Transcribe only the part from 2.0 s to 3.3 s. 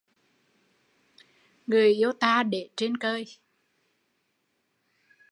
ta để trên cơi